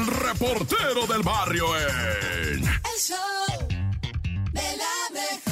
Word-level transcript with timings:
el 0.00 0.06
reportero 0.06 1.06
del 1.06 1.22
barrio 1.22 1.66
en... 1.76 2.64
El 2.64 2.98
show 2.98 3.68
de 4.52 4.76
la 4.76 5.10
mejor. 5.12 5.50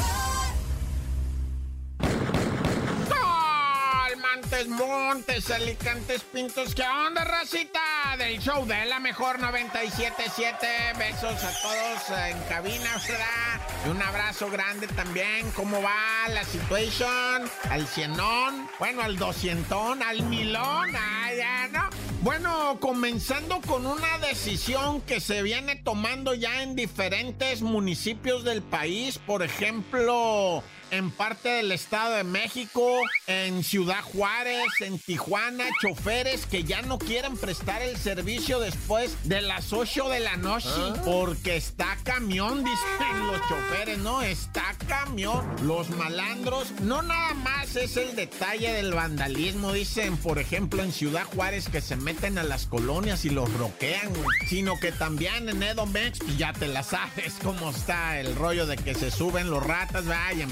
Montes, 4.17 4.69
Montes, 4.69 5.51
Alicantes, 5.51 6.22
Pintos, 6.22 6.74
¿qué 6.74 6.83
onda, 6.83 7.24
racita? 7.24 7.81
Del 8.19 8.40
show 8.40 8.65
de 8.67 8.87
la 8.87 8.99
mejor 8.99 9.38
97.7. 9.38 10.99
Besos 10.99 11.44
a 11.44 11.53
todos 11.62 12.19
en 12.28 12.38
cabina, 12.49 12.90
¿verdad? 13.06 13.60
Y 13.85 13.88
un 13.90 14.03
abrazo 14.03 14.51
grande 14.51 14.87
también. 14.88 15.51
¿Cómo 15.53 15.83
va 15.83 16.28
la 16.28 16.45
situación? 16.45 17.51
Al 17.70 17.87
cienón, 17.87 18.69
bueno, 18.78 19.02
al 19.02 19.16
doscientón, 19.16 20.02
al 20.02 20.23
milón, 20.23 20.95
ah, 20.96 21.30
ya, 21.37 21.69
¿no? 21.69 22.08
Bueno, 22.29 22.77
comenzando 22.79 23.59
con 23.66 23.87
una 23.87 24.19
decisión 24.19 25.00
que 25.00 25.18
se 25.18 25.42
viene 25.42 25.77
tomando 25.77 26.34
ya 26.34 26.62
en 26.62 26.77
diferentes 26.77 27.62
municipios 27.62 28.45
del 28.45 28.60
país, 28.60 29.18
por 29.18 29.42
ejemplo, 29.42 30.62
en 30.91 31.10
parte 31.10 31.48
del 31.48 31.73
Estado 31.73 32.15
de 32.15 32.24
México, 32.24 33.01
en 33.27 33.62
Ciudad 33.62 34.02
Juárez, 34.02 34.66
en 34.80 34.98
Tijuana, 34.98 35.65
choferes 35.80 36.46
que 36.46 36.65
ya 36.65 36.83
no 36.83 36.98
quieren 36.98 37.37
prestar 37.37 37.83
el 37.83 37.96
servicio 37.96 38.60
después 38.60 39.16
de 39.24 39.43
las 39.43 39.73
8 39.73 40.09
de 40.09 40.20
la 40.20 40.37
noche 40.37 40.69
porque 41.05 41.56
está 41.56 41.96
camión, 42.05 42.59
dicen 42.65 43.27
los 43.27 43.41
choferes, 43.48 43.98
no, 43.98 44.23
está 44.23 44.74
camión. 44.87 45.45
Los 45.62 45.91
malandros, 45.91 46.73
no 46.82 47.02
nada 47.02 47.34
más 47.34 47.77
es 47.77 47.96
el 47.96 48.16
detalle 48.16 48.73
del 48.73 48.93
vandalismo, 48.93 49.73
dicen, 49.73 50.16
por 50.16 50.38
ejemplo, 50.38 50.82
en 50.82 50.93
Ciudad 50.93 51.24
Juárez 51.24 51.68
que 51.68 51.80
se 51.80 51.96
meten 51.96 52.38
a 52.38 52.43
las 52.43 52.66
colonias 52.66 53.24
y 53.24 53.30
los 53.30 53.52
roquean, 53.55 54.12
sino 54.48 54.79
que 54.79 54.93
también 54.93 55.48
en 55.48 55.62
Edomex, 55.62 56.18
pues 56.18 56.38
ya 56.38 56.52
te 56.52 56.68
la 56.68 56.82
sabes 56.82 57.34
cómo 57.43 57.71
está 57.71 58.21
el 58.21 58.34
rollo 58.34 58.66
de 58.66 58.77
que 58.77 58.95
se 58.95 59.10
suben 59.10 59.51
los 59.51 59.65
ratas, 59.65 60.09
va, 60.09 60.32
y 60.32 60.43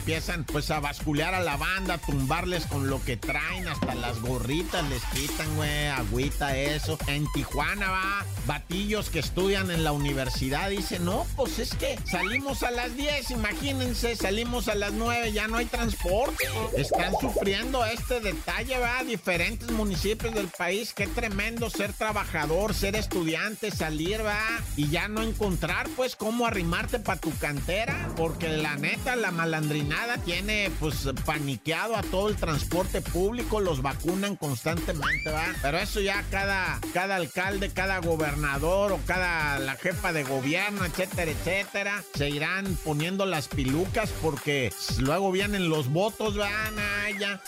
pues 0.50 0.70
a 0.70 0.80
basculear 0.80 1.34
a 1.34 1.40
la 1.40 1.56
banda, 1.56 1.98
tumbarles 1.98 2.66
con 2.66 2.90
lo 2.90 3.02
que 3.04 3.16
traen, 3.16 3.68
hasta 3.68 3.94
las 3.94 4.20
gorritas 4.20 4.88
les 4.88 5.02
quitan, 5.04 5.54
güey, 5.54 5.86
agüita, 5.86 6.56
eso. 6.56 6.98
En 7.06 7.30
Tijuana 7.32 7.90
va, 7.90 8.26
batillos 8.46 9.08
que 9.08 9.20
estudian 9.20 9.70
en 9.70 9.84
la 9.84 9.92
universidad 9.92 10.70
dicen, 10.70 11.04
no, 11.04 11.26
pues 11.36 11.60
es 11.60 11.74
que 11.74 11.96
salimos 12.04 12.64
a 12.64 12.72
las 12.72 12.96
10, 12.96 13.30
imagínense, 13.30 14.16
salimos 14.16 14.66
a 14.66 14.74
las 14.74 14.92
9, 14.92 15.30
ya 15.32 15.46
no 15.46 15.58
hay 15.58 15.66
transporte. 15.66 16.48
Están 16.76 17.12
sufriendo 17.20 17.84
este 17.84 18.20
detalle, 18.20 18.78
va, 18.78 19.04
diferentes 19.04 19.70
municipios 19.70 20.34
del 20.34 20.48
país, 20.48 20.92
qué 20.92 21.06
tremendo 21.06 21.70
ser 21.70 21.92
trabajador, 21.92 22.74
ser 22.74 22.96
estudiante, 22.96 23.70
salir, 23.70 24.24
va, 24.26 24.40
y 24.76 24.88
ya 24.88 25.06
no 25.06 25.22
encontrar, 25.22 25.88
pues, 25.90 26.16
cómo 26.16 26.46
arrimarte 26.46 26.98
para 26.98 27.20
tu 27.20 27.30
cantera, 27.38 28.08
porque 28.16 28.48
la 28.48 28.74
neta, 28.74 29.14
la 29.14 29.30
malandrinada 29.30 30.15
tiene, 30.18 30.70
pues, 30.80 31.08
paniqueado 31.24 31.96
a 31.96 32.02
todo 32.02 32.28
el 32.28 32.36
transporte 32.36 33.00
público, 33.00 33.60
los 33.60 33.82
vacunan 33.82 34.36
constantemente, 34.36 35.30
va, 35.30 35.46
pero 35.62 35.78
eso 35.78 36.00
ya 36.00 36.24
cada, 36.30 36.80
cada 36.92 37.16
alcalde, 37.16 37.70
cada 37.70 37.98
gobernador 37.98 38.92
o 38.92 39.00
cada 39.06 39.58
la 39.58 39.76
jefa 39.76 40.12
de 40.12 40.24
gobierno, 40.24 40.84
etcétera, 40.84 41.30
etcétera, 41.30 42.04
se 42.14 42.30
irán 42.30 42.76
poniendo 42.84 43.26
las 43.26 43.48
pilucas 43.48 44.10
porque 44.22 44.72
luego 44.98 45.32
vienen 45.32 45.68
los 45.68 45.88
votos, 45.88 46.36
van 46.36 46.78
allá. 46.78 47.40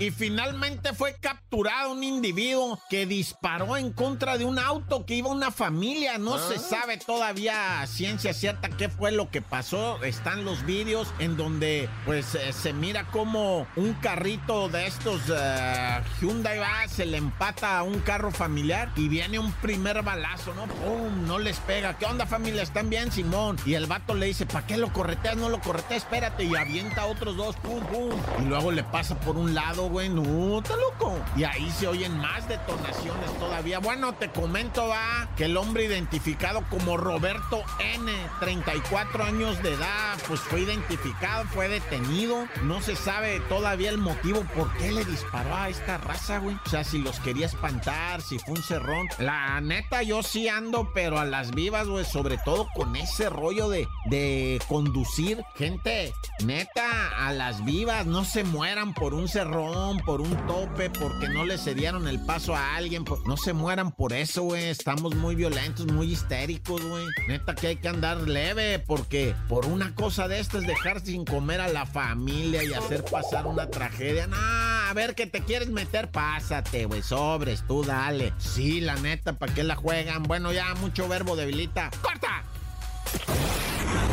Y 0.00 0.10
finalmente 0.10 0.94
fue 0.94 1.14
capturado 1.20 1.92
un 1.92 2.02
individuo 2.02 2.80
que 2.88 3.04
disparó 3.04 3.76
en 3.76 3.92
contra 3.92 4.38
de 4.38 4.46
un 4.46 4.58
auto 4.58 5.04
que 5.04 5.16
iba 5.16 5.28
una 5.28 5.50
familia. 5.50 6.16
No 6.16 6.38
se 6.38 6.58
sabe 6.58 6.96
todavía 6.96 7.82
a 7.82 7.86
ciencia 7.86 8.32
cierta 8.32 8.70
qué 8.70 8.88
fue 8.88 9.12
lo 9.12 9.30
que 9.30 9.42
pasó. 9.42 10.02
Están 10.02 10.46
los 10.46 10.64
vídeos 10.64 11.12
en 11.18 11.36
donde 11.36 11.90
pues 12.06 12.34
eh, 12.34 12.54
se 12.54 12.72
mira 12.72 13.08
como 13.08 13.66
un 13.76 13.92
carrito 13.92 14.70
de 14.70 14.86
estos 14.86 15.20
eh, 15.28 16.00
Hyundai 16.18 16.58
va, 16.58 16.88
se 16.88 17.04
le 17.04 17.18
empata 17.18 17.78
a 17.78 17.82
un 17.82 17.98
carro 18.00 18.30
familiar 18.30 18.90
y 18.96 19.06
viene 19.06 19.38
un 19.38 19.52
primer 19.52 20.02
balazo, 20.02 20.54
¿no? 20.54 20.64
¡Pum! 20.64 21.26
No 21.26 21.38
les 21.38 21.58
pega. 21.58 21.98
¿Qué 21.98 22.06
onda 22.06 22.24
familia? 22.24 22.62
¿Están 22.62 22.88
bien, 22.88 23.12
Simón? 23.12 23.58
Y 23.66 23.74
el 23.74 23.84
vato 23.84 24.14
le 24.14 24.24
dice, 24.24 24.46
¿para 24.46 24.66
qué 24.66 24.78
lo 24.78 24.90
correteas? 24.94 25.36
No 25.36 25.50
lo 25.50 25.60
correteas, 25.60 26.04
espérate. 26.04 26.44
Y 26.44 26.56
avienta 26.56 27.02
a 27.02 27.06
otros 27.06 27.36
dos, 27.36 27.54
¡pum, 27.56 27.80
pum! 27.84 28.18
Y 28.40 28.48
luego 28.48 28.72
le 28.72 28.82
pasa 28.82 29.20
por 29.20 29.36
un 29.36 29.54
lado, 29.54 29.89
güey, 29.90 30.08
no, 30.08 30.58
está 30.58 30.76
loco. 30.76 31.18
Y 31.36 31.44
ahí 31.44 31.70
se 31.70 31.86
oyen 31.86 32.16
más 32.18 32.48
detonaciones 32.48 33.38
todavía. 33.38 33.78
Bueno, 33.80 34.14
te 34.14 34.30
comento, 34.30 34.88
va, 34.88 35.28
que 35.36 35.44
el 35.44 35.56
hombre 35.56 35.84
identificado 35.84 36.64
como 36.70 36.96
Roberto 36.96 37.62
N, 37.94 38.12
34 38.40 39.24
años 39.24 39.62
de 39.62 39.74
edad, 39.74 40.16
pues 40.26 40.40
fue 40.40 40.60
identificado, 40.60 41.44
fue 41.46 41.68
detenido. 41.68 42.46
No 42.62 42.80
se 42.80 42.96
sabe 42.96 43.40
todavía 43.48 43.90
el 43.90 43.98
motivo 43.98 44.42
por 44.56 44.72
qué 44.78 44.92
le 44.92 45.04
disparó 45.04 45.54
a 45.54 45.68
esta 45.68 45.98
raza, 45.98 46.38
güey. 46.38 46.56
O 46.64 46.68
sea, 46.68 46.84
si 46.84 46.98
los 46.98 47.18
quería 47.20 47.46
espantar, 47.46 48.22
si 48.22 48.38
fue 48.38 48.54
un 48.54 48.62
cerrón. 48.62 49.08
La 49.18 49.60
neta, 49.60 50.02
yo 50.02 50.22
sí 50.22 50.48
ando, 50.48 50.92
pero 50.94 51.18
a 51.18 51.24
las 51.24 51.50
vivas, 51.50 51.88
güey, 51.88 52.04
sobre 52.04 52.38
todo 52.38 52.68
con 52.74 52.96
ese 52.96 53.28
rollo 53.28 53.68
de, 53.68 53.88
de 54.10 54.60
conducir. 54.68 55.42
Gente, 55.56 56.12
neta, 56.44 57.26
a 57.26 57.32
las 57.32 57.64
vivas, 57.64 58.06
no 58.06 58.24
se 58.24 58.44
mueran 58.44 58.92
por 58.92 59.14
un 59.14 59.28
cerrón, 59.28 59.98
por 60.00 60.20
un 60.20 60.36
tope, 60.46 60.90
porque 60.90 61.28
no 61.28 61.44
le 61.44 61.56
cedieron 61.56 62.08
el 62.08 62.20
paso 62.20 62.54
a 62.54 62.76
alguien. 62.76 63.04
No 63.26 63.36
se 63.36 63.52
mueran 63.52 63.92
por 63.92 64.12
eso, 64.12 64.42
güey. 64.42 64.68
Estamos 64.68 65.14
muy 65.14 65.34
violentos, 65.34 65.86
muy 65.86 66.12
histéricos, 66.12 66.84
güey. 66.84 67.06
Neta 67.28 67.54
que 67.54 67.68
hay 67.68 67.76
que 67.76 67.88
andar 67.88 68.28
leve, 68.28 68.78
porque 68.80 69.34
por 69.48 69.66
una 69.66 69.94
cosa 69.94 70.28
de 70.28 70.40
estas, 70.40 70.66
dejar 70.66 71.00
sin 71.00 71.24
comer 71.24 71.60
a 71.60 71.68
la 71.68 71.86
familia 71.86 72.62
y 72.64 72.74
hacer 72.74 73.04
pasar 73.04 73.46
una 73.46 73.70
tragedia. 73.70 74.26
No, 74.26 74.36
a 74.36 74.92
ver 74.94 75.14
que 75.14 75.26
te 75.26 75.42
quieres 75.42 75.68
meter, 75.68 76.10
pásate, 76.10 76.86
güey. 76.86 77.02
Sobres, 77.02 77.64
tú 77.66 77.84
dale. 77.84 78.32
Sí, 78.38 78.80
la 78.80 78.96
neta, 78.96 79.34
¿para 79.34 79.54
qué 79.54 79.62
la 79.62 79.76
juegan? 79.76 80.24
Bueno, 80.24 80.52
ya 80.52 80.74
mucho 80.74 81.08
verbo 81.08 81.36
debilita. 81.36 81.90
¡Corta! 82.02 82.42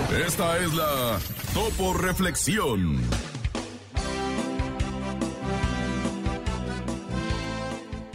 Esta 0.09 0.57
es 0.59 0.73
la 0.73 1.19
Topo 1.53 1.93
Reflexión. 1.93 3.01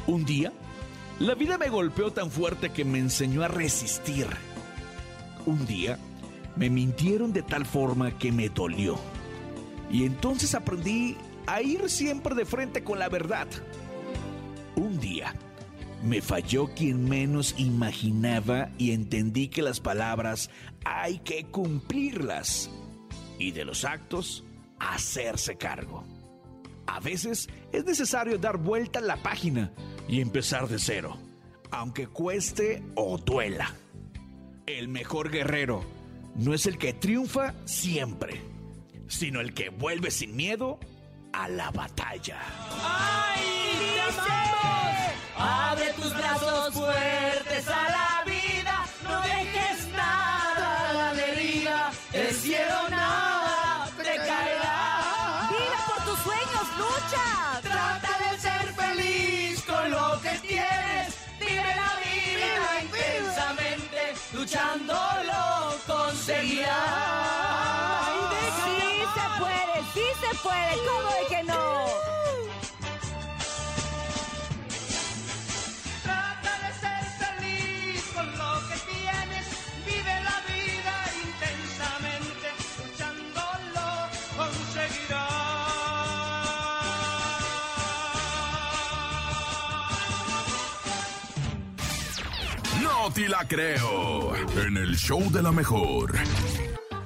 Un 0.06 0.24
día, 0.24 0.52
la 1.20 1.34
vida 1.34 1.58
me 1.58 1.68
golpeó 1.68 2.10
tan 2.10 2.30
fuerte 2.30 2.70
que 2.70 2.86
me 2.86 2.98
enseñó 2.98 3.42
a 3.42 3.48
resistir. 3.48 4.26
Un 5.44 5.66
día, 5.66 5.98
me 6.56 6.70
mintieron 6.70 7.34
de 7.34 7.42
tal 7.42 7.66
forma 7.66 8.16
que 8.16 8.32
me 8.32 8.48
dolió. 8.48 8.98
Y 9.90 10.06
entonces 10.06 10.54
aprendí 10.54 11.18
a 11.46 11.60
ir 11.60 11.90
siempre 11.90 12.34
de 12.34 12.46
frente 12.46 12.82
con 12.82 12.98
la 12.98 13.10
verdad. 13.10 13.48
Un 14.76 14.98
día, 14.98 15.34
me 16.02 16.20
falló 16.20 16.68
quien 16.74 17.08
menos 17.08 17.54
imaginaba 17.58 18.70
y 18.78 18.92
entendí 18.92 19.48
que 19.48 19.62
las 19.62 19.80
palabras 19.80 20.50
hay 20.84 21.18
que 21.20 21.44
cumplirlas. 21.44 22.70
Y 23.38 23.52
de 23.52 23.64
los 23.64 23.84
actos, 23.84 24.44
hacerse 24.78 25.56
cargo. 25.56 26.04
A 26.86 27.00
veces 27.00 27.48
es 27.72 27.84
necesario 27.84 28.38
dar 28.38 28.58
vuelta 28.58 28.98
a 28.98 29.02
la 29.02 29.22
página 29.22 29.72
y 30.08 30.20
empezar 30.20 30.68
de 30.68 30.78
cero, 30.78 31.16
aunque 31.70 32.06
cueste 32.06 32.82
o 32.96 33.18
duela. 33.18 33.74
El 34.66 34.88
mejor 34.88 35.30
guerrero 35.30 35.84
no 36.34 36.54
es 36.54 36.66
el 36.66 36.78
que 36.78 36.92
triunfa 36.92 37.54
siempre, 37.64 38.40
sino 39.08 39.40
el 39.40 39.54
que 39.54 39.70
vuelve 39.70 40.10
sin 40.10 40.34
miedo 40.34 40.78
a 41.32 41.48
la 41.48 41.70
batalla. 41.70 42.40
Abre 45.42 45.92
tus 45.94 46.14
brazos 46.14 46.72
fuertes 46.72 47.68
a 47.68 47.82
la 47.96 48.22
vida, 48.24 48.86
no 49.02 49.20
dejes 49.22 49.88
nada 49.88 50.90
a 50.90 50.92
la 50.92 51.14
deriva, 51.14 51.90
el 52.12 52.32
cielo 52.34 52.88
nada 52.90 53.88
te 53.96 54.16
caerá. 54.28 55.48
¡Vive 55.50 55.78
por 55.88 56.04
tus 56.04 56.18
sueños, 56.20 56.66
lucha! 56.78 57.26
Trata 57.62 58.12
de 58.24 58.38
ser 58.38 58.72
feliz 58.74 59.62
con 59.64 59.90
lo 59.90 60.20
que 60.20 60.30
tienes, 60.46 61.06
vive 61.40 61.74
la 61.82 61.92
vida 62.04 62.62
intensamente, 62.82 64.14
luchando 64.32 64.94
lo 65.24 65.92
conseguirás. 65.92 67.32
¡Sí 68.64 68.78
se 69.14 69.26
puede! 69.40 69.74
¡Sí 69.94 70.06
se 70.20 70.30
puede! 70.38 70.72
¿Cómo 70.86 71.10
de 71.10 71.24
que 71.28 71.42
no? 71.42 71.61
No 93.02 93.10
te 93.12 93.28
la 93.28 93.44
creo. 93.48 94.32
En 94.64 94.76
el 94.76 94.96
show 94.96 95.20
de 95.32 95.42
la 95.42 95.50
mejor. 95.50 96.14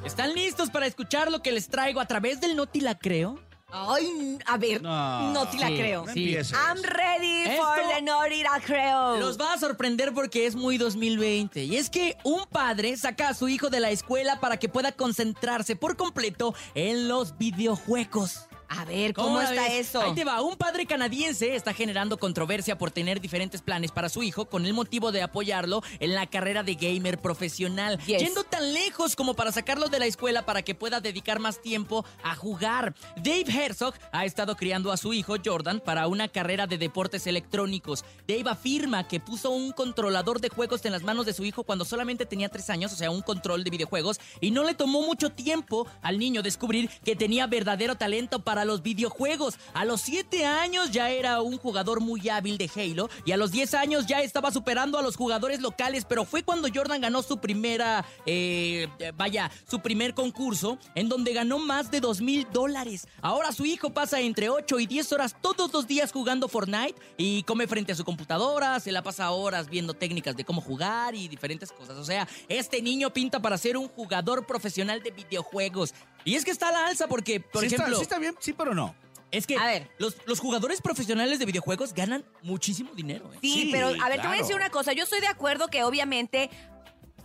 ¿Están 0.04 0.34
listos 0.34 0.68
para 0.68 0.84
escuchar 0.86 1.30
lo 1.32 1.40
que 1.42 1.52
les 1.52 1.68
traigo 1.68 2.00
a 2.00 2.06
través 2.06 2.38
del 2.38 2.54
Noti 2.54 2.82
La 2.82 2.98
Creo? 2.98 3.40
Ay, 3.72 4.36
a 4.44 4.58
ver, 4.58 4.82
no, 4.82 5.32
No, 5.32 5.48
te 5.48 5.56
la 5.56 5.68
sí, 5.68 5.76
creo. 5.78 6.04
No 6.04 6.12
Sí. 6.12 6.36
I'm 6.36 6.82
ready 6.82 7.44
for 7.56 7.78
Esto- 7.78 7.94
the 7.96 8.02
naughty 8.02 8.42
la 8.42 8.60
creo. 8.62 9.16
Los 9.16 9.38
va 9.40 9.54
a 9.54 9.58
sorprender 9.58 10.12
porque 10.12 10.44
es 10.46 10.54
muy 10.54 10.76
2020. 10.76 11.64
Y 11.64 11.76
es 11.78 11.88
que 11.88 12.18
un 12.24 12.44
padre 12.44 12.94
saca 12.98 13.30
a 13.30 13.34
su 13.34 13.48
hijo 13.48 13.70
de 13.70 13.80
la 13.80 13.90
escuela 13.90 14.38
para 14.38 14.58
que 14.58 14.68
pueda 14.68 14.92
concentrarse 14.92 15.76
por 15.76 15.96
completo 15.96 16.54
en 16.74 17.08
los 17.08 17.38
videojuegos. 17.38 18.40
A 18.68 18.84
ver, 18.84 19.14
¿cómo, 19.14 19.40
está 19.40 19.62
ves? 19.62 19.88
eso? 19.88 20.02
Ahí 20.02 20.14
te 20.14 20.24
va. 20.24 20.42
Un 20.42 20.56
padre 20.56 20.86
canadiense 20.86 21.54
está 21.54 21.72
generando 21.72 22.18
controversia 22.18 22.76
por 22.76 22.90
tener 22.90 23.20
diferentes 23.20 23.62
planes 23.62 23.92
para 23.92 24.08
su 24.08 24.22
hijo 24.22 24.46
con 24.46 24.66
el 24.66 24.74
motivo 24.74 25.12
de 25.12 25.22
apoyarlo 25.22 25.82
en 26.00 26.14
la 26.14 26.26
carrera 26.26 26.62
de 26.62 26.74
gamer 26.74 27.18
profesional. 27.18 27.98
Yes. 28.06 28.22
Yendo 28.22 28.44
tan 28.44 28.74
lejos 28.74 29.16
como 29.16 29.34
para 29.34 29.52
sacarlo 29.52 29.88
de 29.88 29.98
la 29.98 30.06
escuela 30.06 30.44
para 30.44 30.62
que 30.62 30.74
pueda 30.74 31.00
dedicar 31.00 31.38
más 31.38 31.60
tiempo 31.60 32.04
a 32.22 32.34
jugar. 32.34 32.94
Dave 33.16 33.46
Herzog 33.48 33.94
ha 34.12 34.24
estado 34.24 34.56
criando 34.56 34.92
a 34.92 34.96
su 34.96 35.12
hijo 35.12 35.36
Jordan 35.44 35.80
para 35.80 36.06
una 36.08 36.28
carrera 36.28 36.66
de 36.66 36.78
deportes 36.78 37.26
electrónicos. 37.26 38.04
Dave 38.26 38.50
afirma 38.50 39.06
que 39.06 39.20
puso 39.20 39.50
un 39.50 39.72
controlador 39.72 40.40
de 40.40 40.48
juegos 40.48 40.84
en 40.84 40.92
las 40.92 41.02
manos 41.02 41.26
de 41.26 41.32
su 41.32 41.44
hijo 41.44 41.64
cuando 41.64 41.84
solamente 41.84 42.26
tenía 42.26 42.48
tres 42.48 42.70
años, 42.70 42.92
o 42.92 42.96
sea, 42.96 43.10
un 43.10 43.22
control 43.22 43.64
de 43.64 43.70
videojuegos, 43.70 44.18
y 44.40 44.50
no 44.50 44.64
le 44.64 44.74
tomó 44.74 45.02
mucho 45.02 45.30
tiempo 45.30 45.86
al 46.02 46.18
niño 46.18 46.42
descubrir 46.42 46.90
que 47.04 47.16
tenía 47.16 47.46
verdadero 47.46 47.96
talento 47.96 48.40
para 48.40 48.55
los 48.64 48.82
videojuegos. 48.82 49.58
A 49.74 49.84
los 49.84 50.00
siete 50.00 50.44
años 50.44 50.90
ya 50.90 51.10
era 51.10 51.40
un 51.42 51.58
jugador 51.58 52.00
muy 52.00 52.28
hábil 52.28 52.58
de 52.58 52.70
Halo 52.74 53.08
y 53.24 53.32
a 53.32 53.36
los 53.36 53.50
10 53.50 53.74
años 53.74 54.06
ya 54.06 54.20
estaba 54.20 54.50
superando 54.50 54.98
a 54.98 55.02
los 55.02 55.16
jugadores 55.16 55.60
locales, 55.60 56.04
pero 56.04 56.24
fue 56.24 56.42
cuando 56.42 56.68
Jordan 56.72 57.00
ganó 57.00 57.22
su 57.22 57.38
primera, 57.38 58.04
eh, 58.24 58.88
vaya, 59.16 59.50
su 59.68 59.80
primer 59.80 60.14
concurso 60.14 60.78
en 60.94 61.08
donde 61.08 61.32
ganó 61.32 61.58
más 61.58 61.90
de 61.90 62.00
2 62.00 62.20
mil 62.20 62.46
dólares. 62.52 63.08
Ahora 63.20 63.52
su 63.52 63.64
hijo 63.64 63.90
pasa 63.90 64.20
entre 64.20 64.48
8 64.48 64.80
y 64.80 64.86
10 64.86 65.12
horas 65.12 65.36
todos 65.40 65.72
los 65.72 65.86
días 65.86 66.12
jugando 66.12 66.48
Fortnite 66.48 66.94
y 67.16 67.42
come 67.42 67.66
frente 67.66 67.92
a 67.92 67.94
su 67.94 68.04
computadora, 68.04 68.80
se 68.80 68.92
la 68.92 69.02
pasa 69.02 69.30
horas 69.30 69.68
viendo 69.68 69.94
técnicas 69.94 70.36
de 70.36 70.44
cómo 70.44 70.60
jugar 70.60 71.14
y 71.14 71.28
diferentes 71.28 71.72
cosas. 71.72 71.96
O 71.96 72.04
sea, 72.04 72.28
este 72.48 72.82
niño 72.82 73.12
pinta 73.12 73.40
para 73.40 73.58
ser 73.58 73.76
un 73.76 73.88
jugador 73.88 74.46
profesional 74.46 75.02
de 75.02 75.10
videojuegos. 75.10 75.94
Y 76.26 76.34
es 76.34 76.44
que 76.44 76.50
está 76.50 76.68
a 76.68 76.72
la 76.72 76.86
alza 76.88 77.06
porque, 77.08 77.40
por 77.40 77.60
sí, 77.62 77.68
ejemplo... 77.68 77.86
está, 77.86 77.96
sí 77.96 78.02
está 78.02 78.18
bien, 78.18 78.34
sí, 78.40 78.52
pero 78.52 78.74
no. 78.74 78.94
Es 79.30 79.46
que 79.46 79.56
A 79.56 79.66
ver. 79.66 79.90
Los, 79.98 80.16
los 80.26 80.38
jugadores 80.40 80.80
profesionales 80.82 81.38
de 81.38 81.46
videojuegos 81.46 81.94
ganan 81.94 82.24
muchísimo 82.42 82.92
dinero. 82.94 83.32
¿eh? 83.32 83.38
Sí, 83.40 83.52
Sí, 83.52 83.68
pero 83.72 83.88
a 83.88 83.90
ver, 83.90 83.96
te 83.98 84.04
voy 84.04 84.12
a 84.18 84.20
claro. 84.20 84.38
decir 84.38 84.54
una 84.56 84.70
cosa. 84.70 84.92
Yo 84.92 85.04
estoy 85.04 85.20
de 85.20 85.26
acuerdo 85.28 85.68
que 85.68 85.82
obviamente 85.84 86.48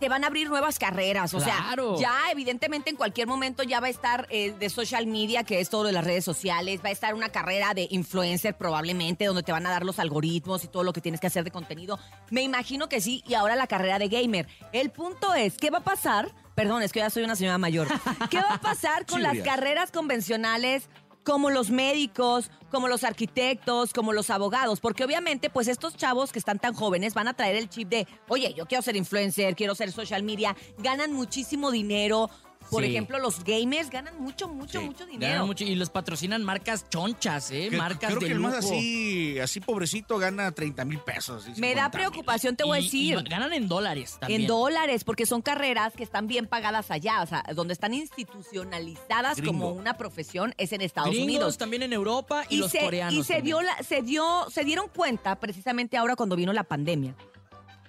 te 0.00 0.08
van 0.08 0.24
a 0.24 0.26
abrir 0.26 0.48
nuevas 0.48 0.80
carreras. 0.80 1.32
O 1.32 1.38
Claro. 1.38 1.96
sea, 1.96 2.24
ya 2.24 2.32
evidentemente 2.32 2.90
en 2.90 2.96
cualquier 2.96 3.28
momento 3.28 3.62
ya 3.62 3.78
va 3.78 3.86
a 3.86 3.90
estar 3.90 4.26
eh, 4.30 4.52
de 4.58 4.68
social 4.68 5.06
media, 5.06 5.44
que 5.44 5.60
es 5.60 5.70
todo 5.70 5.84
de 5.84 5.92
las 5.92 6.02
redes 6.04 6.24
sociales, 6.24 6.80
va 6.84 6.88
a 6.88 6.92
estar 6.92 7.14
una 7.14 7.28
carrera 7.28 7.72
de 7.72 7.86
influencer 7.90 8.56
probablemente, 8.56 9.24
donde 9.26 9.44
te 9.44 9.52
van 9.52 9.64
a 9.64 9.70
dar 9.70 9.84
los 9.84 10.00
algoritmos 10.00 10.64
y 10.64 10.68
todo 10.68 10.82
lo 10.82 10.92
que 10.92 11.00
tienes 11.00 11.20
que 11.20 11.28
hacer 11.28 11.44
de 11.44 11.52
contenido. 11.52 12.00
Me 12.30 12.42
imagino 12.42 12.88
que 12.88 13.00
sí, 13.00 13.22
y 13.28 13.34
ahora 13.34 13.54
la 13.54 13.68
carrera 13.68 14.00
de 14.00 14.08
gamer. 14.08 14.48
El 14.72 14.90
punto 14.90 15.34
es, 15.34 15.56
¿qué 15.56 15.70
va 15.70 15.78
a 15.78 15.84
pasar? 15.84 16.32
Perdón, 16.54 16.82
es 16.82 16.92
que 16.92 17.00
ya 17.00 17.10
soy 17.10 17.24
una 17.24 17.36
señora 17.36 17.58
mayor. 17.58 17.88
¿Qué 18.30 18.38
va 18.38 18.54
a 18.54 18.60
pasar 18.60 19.06
con 19.06 19.22
las 19.22 19.38
carreras 19.38 19.90
convencionales 19.90 20.88
como 21.24 21.50
los 21.50 21.70
médicos, 21.70 22.50
como 22.70 22.88
los 22.88 23.04
arquitectos, 23.04 23.92
como 23.92 24.12
los 24.12 24.30
abogados, 24.30 24.80
porque 24.80 25.04
obviamente 25.04 25.50
pues 25.50 25.68
estos 25.68 25.96
chavos 25.96 26.32
que 26.32 26.38
están 26.38 26.58
tan 26.58 26.74
jóvenes 26.74 27.14
van 27.14 27.28
a 27.28 27.34
traer 27.34 27.56
el 27.56 27.68
chip 27.68 27.88
de, 27.88 28.08
oye, 28.28 28.52
yo 28.54 28.66
quiero 28.66 28.82
ser 28.82 28.96
influencer, 28.96 29.54
quiero 29.54 29.74
ser 29.74 29.92
social 29.92 30.22
media, 30.22 30.56
ganan 30.78 31.12
muchísimo 31.12 31.70
dinero. 31.70 32.30
Por 32.70 32.82
Sí. 32.82 32.90
ejemplo, 32.90 33.18
los 33.18 33.42
gamers 33.44 33.90
ganan 33.90 34.18
mucho, 34.20 34.48
mucho, 34.48 34.80
Sí, 34.80 34.84
mucho 34.86 35.00
Ganan 35.04 35.20
dinero. 35.20 35.46
mucho 35.46 35.64
y 35.64 35.74
los 35.74 35.90
patrocinan 35.90 36.42
marcas 36.44 36.88
chonchas, 36.88 37.50
¿eh? 37.50 37.68
Que- 37.70 37.76
marcas 37.76 38.10
Creo 38.10 38.20
de 38.20 38.26
que 38.26 38.32
el 38.32 38.38
lujo. 38.38 38.48
más 38.50 38.58
así, 38.64 39.38
así 39.38 39.60
pobrecito 39.60 40.18
gana 40.18 40.52
30 40.52 40.84
mil 40.84 40.98
pesos. 41.00 41.44
y 41.46 41.60
Me 41.60 41.74
da 41.74 41.84
50,000. 41.84 41.90
preocupación, 41.90 42.56
te 42.56 42.64
voy 42.64 42.78
a 42.78 42.80
Y- 42.80 42.84
y 42.84 43.10
decir. 43.12 43.28
ganan 43.28 43.52
en 43.52 43.68
dólares 43.68 44.16
también. 44.20 44.42
En 44.42 44.46
dólares, 44.46 45.04
porque 45.04 45.26
son 45.26 45.42
carreras 45.42 45.92
que 45.94 46.02
están 46.02 46.26
bien 46.26 46.46
pagadas 46.46 46.90
allá, 46.90 47.22
o 47.22 47.26
sea, 47.26 47.44
donde 47.54 47.72
están 47.74 47.92
institucionalizadas 47.94 49.36
Gringo. 49.36 49.52
como 49.52 49.68
una 49.70 49.96
profesión 49.96 50.54
es 50.58 50.72
en 50.72 50.80
Estados 50.80 51.10
Gringos, 51.10 51.26
Unidos. 51.26 51.58
también 51.58 51.82
en 51.82 51.92
Europa 51.92 52.44
y, 52.48 52.56
los 52.56 52.70
se, 52.70 52.80
coreanos. 52.80 53.14
y 53.14 53.22
se 53.24 53.34
también. 53.34 53.44
dio 53.44 53.62
la- 53.62 53.82
se 53.82 54.02
dio, 54.02 54.46
se 54.50 54.64
dieron 54.64 54.88
cuenta 54.94 55.36
precisamente 55.38 55.96
ahora 55.96 56.16
cuando 56.16 56.36
vino 56.36 56.52
la 56.52 56.64
pandemia 56.64 57.14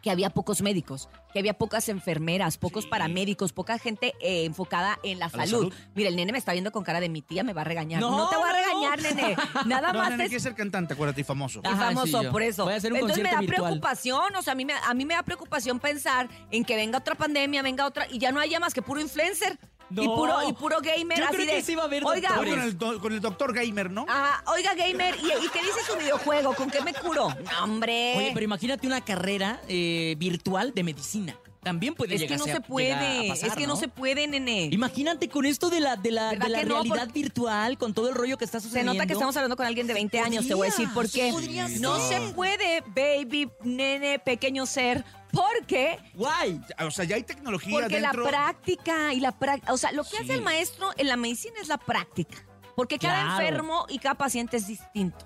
que 0.03 0.11
había 0.11 0.29
pocos 0.29 0.61
médicos, 0.61 1.09
que 1.33 1.39
había 1.39 1.53
pocas 1.55 1.89
enfermeras, 1.89 2.57
pocos 2.57 2.83
Sí. 2.83 2.89
paramédicos, 2.91 3.53
poca 3.53 3.79
gente 3.79 4.13
eh, 4.21 4.43
enfocada 4.45 4.99
en 5.01 5.17
la 5.17 5.29
salud. 5.29 5.69
salud. 5.71 5.73
Mira, 5.95 6.09
el 6.09 6.15
nene 6.17 6.31
me 6.33 6.37
está 6.37 6.51
viendo 6.51 6.71
con 6.71 6.83
cara 6.83 6.99
de 6.99 7.07
mi 7.09 7.21
tía, 7.21 7.41
me 7.43 7.53
va 7.53 7.61
a 7.61 7.63
regañar. 7.63 8.01
No, 8.01 8.11
No, 8.11 8.29
te 8.29 8.35
voy 8.35 8.45
a 8.49 8.51
no. 8.51 8.57
regañar, 8.59 9.01
nene. 9.01 9.35
Nada 9.65 9.93
No, 9.93 9.99
más 9.99 10.11
nene, 10.11 10.25
es 10.25 10.29
quiere 10.29 10.43
ser 10.43 10.53
cantante, 10.55 10.93
acuérdate, 10.93 11.21
y 11.21 11.23
famoso. 11.23 11.61
y 11.63 11.67
famoso 11.75 12.21
sí, 12.21 12.27
por 12.27 12.43
eso. 12.43 12.65
Voy 12.65 12.73
a 12.73 12.77
hacer 12.77 12.91
un 12.91 12.99
Entonces 12.99 13.23
me 13.23 13.31
da 13.31 13.39
virtual. 13.39 13.61
preocupación, 13.69 14.35
o 14.35 14.41
sea, 14.41 14.51
a 14.53 14.55
mí, 14.55 14.65
me, 14.65 14.73
a 14.73 14.93
mí 14.93 15.05
me 15.05 15.13
da 15.15 15.23
preocupación 15.23 15.79
pensar 15.79 16.27
en 16.51 16.65
que 16.65 16.75
venga 16.75 16.97
otra 16.99 17.15
pandemia, 17.15 17.61
venga 17.61 17.85
otra, 17.85 18.05
y 18.11 18.19
ya 18.19 18.31
no 18.33 18.41
haya 18.41 18.59
más 18.59 18.73
que 18.73 18.81
puro 18.81 18.99
influencer 18.99 19.57
y, 20.01 20.07
puro, 20.07 20.49
y 20.49 20.53
puro 20.53 20.77
gamer. 20.81 21.17
Yo 21.19 21.25
así 21.25 21.33
creo 21.35 21.45
de, 21.47 21.51
que 21.53 21.61
sí 21.61 21.75
va 21.75 21.83
a 21.83 21.85
haber 21.85 22.03
Oiga, 22.05 22.29
Con 22.29 22.37
doctores. 22.45 22.63
el, 22.65 22.77
do- 22.77 22.99
con 22.99 23.13
el 23.13 23.21
doctor 23.21 23.53
gamer, 23.53 23.91
¿no? 23.91 24.05
Ajá, 24.07 24.43
oiga, 24.51 24.73
gamer, 24.73 25.15
¿y, 25.21 25.27
y 25.45 25.49
qué 25.49 25.59
dice 25.61 25.79
su 25.87 25.97
videojuego? 25.97 26.53
¿Con 26.55 26.69
qué 26.69 26.81
me 26.81 26.93
curo? 26.93 27.29
No, 27.29 27.63
hombre. 27.63 28.13
Oye, 28.17 28.31
pero 28.33 28.43
imagínate 28.45 28.87
una 28.87 29.01
carrera 29.01 29.61
eh, 29.67 30.15
virtual 30.17 30.73
de 30.73 30.83
medicina. 30.83 31.37
También 31.61 31.95
puede 31.95 32.15
es 32.15 32.21
que 32.21 32.27
llegar 32.27 32.39
no 32.39 32.43
a 32.43 32.47
se 32.47 32.53
ser- 32.53 32.61
puede, 32.63 32.87
llegar 32.89 33.25
a 33.25 33.27
pasar, 33.29 33.49
es 33.49 33.55
que 33.55 33.67
no 33.67 33.75
se 33.77 33.87
puede, 33.87 34.27
nene. 34.27 34.67
Imagínate 34.73 35.29
con 35.29 35.45
esto 35.45 35.69
de 35.69 35.79
la, 35.79 35.95
de 35.95 36.11
la, 36.11 36.31
¿Verdad 36.31 36.45
de 36.47 36.51
la 36.51 36.59
que 36.59 36.65
no? 36.65 36.73
realidad 36.75 37.05
Por- 37.05 37.13
virtual, 37.13 37.77
con 37.77 37.93
todo 37.93 38.09
el 38.09 38.15
rollo 38.15 38.37
que 38.37 38.43
está 38.43 38.59
Se 38.59 38.65
sucediendo. 38.65 38.93
nota 38.93 39.05
que 39.05 39.13
estamos 39.13 39.33
hablando 39.37 39.55
con 39.55 39.65
alguien 39.65 39.87
de 39.87 39.93
20 39.93 40.19
años, 40.19 40.45
te 40.45 40.53
voy 40.55 40.67
a 40.67 40.71
decir 40.71 40.89
por 40.93 41.09
qué. 41.09 41.29
Podría 41.31 41.69
No 41.79 41.97
ser. 42.01 42.21
se 42.21 42.33
puede, 42.33 42.81
baby, 42.87 43.49
nene, 43.63 44.19
pequeño 44.19 44.65
ser, 44.65 45.05
porque 45.33 45.97
Guay. 46.13 46.61
O 46.79 46.91
sea, 46.91 47.03
ya 47.05 47.15
hay 47.15 47.23
tecnología 47.23 47.79
Porque 47.81 47.99
dentro. 47.99 48.23
la 48.23 48.29
práctica 48.29 49.13
y 49.13 49.19
la 49.19 49.31
práctica, 49.33 49.73
o 49.73 49.77
sea, 49.77 49.91
lo 49.91 50.03
que 50.03 50.11
Sí. 50.11 50.17
hace 50.23 50.33
el 50.35 50.41
maestro 50.41 50.91
en 50.95 51.07
la 51.07 51.17
medicina 51.17 51.55
es 51.61 51.67
la 51.67 51.77
práctica. 51.77 52.37
Porque 52.75 52.97
cada 52.99 53.21
enfermo 53.37 53.85
y 53.89 53.99
cada 53.99 54.15
paciente 54.15 54.57
es 54.57 54.67
distinto. 54.67 55.25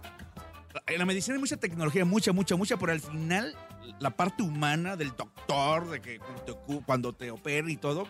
En 0.88 1.00
la 1.00 1.06
medicina 1.06 1.36
hay 1.36 1.40
mucha 1.40 1.58
tecnología, 1.58 2.06
mucha, 2.06 2.32
mucha, 2.34 2.56
mucha, 2.56 2.78
pero 2.78 2.92
al 2.92 3.00
final 3.02 3.56
la 4.00 4.10
parte 4.12 4.44
humana 4.44 4.96
del 4.96 5.16
doctor, 5.16 5.90
de 5.90 6.02
que 6.02 6.20
cuando 6.20 6.44
te, 6.44 6.52
ocu- 6.52 6.86
cuando 6.86 7.14
te 7.14 7.32
opera 7.32 7.70
y 7.72 7.78
todo, 7.78 8.08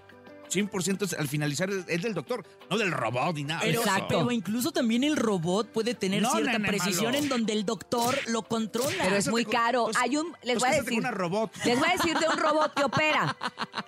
100% 0.50 1.06
es- 1.06 1.14
al 1.14 1.28
finalizar 1.28 1.70
es, 1.70 1.86
del 2.02 2.14
doctor, 2.14 2.46
no 2.70 2.78
del 2.78 2.92
robot 2.92 3.36
ni 3.36 3.44
nada. 3.44 3.62
Pero, 3.62 3.82
pero 4.08 4.32
incluso 4.32 4.72
también 4.72 5.04
el 5.04 5.16
robot 5.18 5.70
puede 5.72 5.94
tener 5.94 6.22
No, 6.22 6.32
cierta 6.32 6.54
nene, 6.54 6.68
precisión 6.68 7.06
malo. 7.06 7.18
en 7.18 7.30
donde 7.30 7.54
el 7.54 7.66
doctor 7.66 8.16
lo 8.28 8.42
controla. 8.44 8.90
Pero 9.04 9.16
es 9.16 9.28
muy 9.28 9.46
caro. 9.46 9.86
pues- 9.86 9.98
Hay 9.98 10.18
un, 10.18 10.28
les 10.44 10.58
pues 10.58 10.60
voy 10.60 10.70
a 10.70 10.82
decir, 10.84 11.00
una 11.00 11.12
robot. 11.12 11.52
les 11.66 11.80
voy 11.80 11.90
a 11.90 11.92
decir 11.94 12.18
de 12.18 12.28
un 12.28 12.38
robot 12.38 12.74
que 12.74 12.84
opera. 12.84 13.36